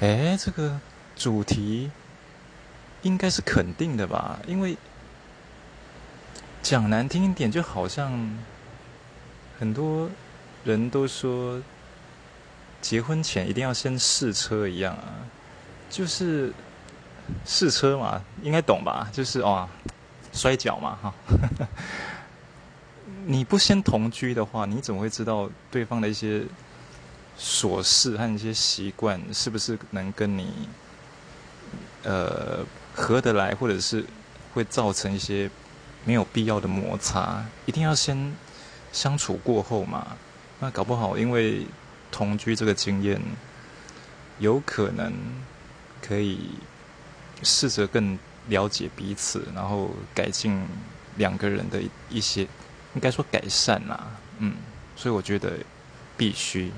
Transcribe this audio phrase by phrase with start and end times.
[0.00, 0.78] 哎，这个
[1.16, 1.90] 主题
[3.02, 4.38] 应该是肯定的吧？
[4.46, 4.76] 因为
[6.62, 8.36] 讲难听一点，就好像
[9.58, 10.10] 很多
[10.64, 11.62] 人都说
[12.82, 15.24] 结婚前一定要先试车一样啊，
[15.88, 16.52] 就是
[17.46, 19.08] 试车嘛，应该懂吧？
[19.12, 19.68] 就是哦，
[20.32, 21.14] 摔跤嘛，哈。
[23.26, 26.44] 你不先同居的话，你怎么会知道对方的一些？
[27.38, 30.68] 琐事和一些习惯，是不是能跟你
[32.04, 34.04] 呃合得来，或者是
[34.52, 35.50] 会造成一些
[36.04, 37.44] 没有必要的摩擦？
[37.66, 38.34] 一定要先
[38.92, 40.16] 相处过后嘛？
[40.60, 41.66] 那搞不好因为
[42.12, 43.20] 同居这个经验，
[44.38, 45.12] 有可能
[46.00, 46.50] 可以
[47.42, 48.16] 试着更
[48.48, 50.64] 了解彼此，然后改进
[51.16, 52.42] 两个人的一些，
[52.94, 54.06] 应该说改善啦。
[54.38, 54.54] 嗯，
[54.94, 55.58] 所以我觉得
[56.16, 56.70] 必须。